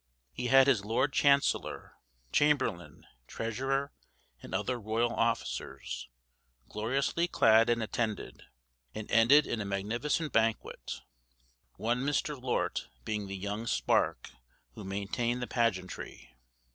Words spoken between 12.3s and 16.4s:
Lort being the "young spark" who maintained the pageantry.